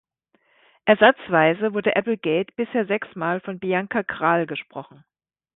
[0.85, 5.05] Ersatzweise wurde Applegate bisher sechsmal von Bianca Krahl gesprochen.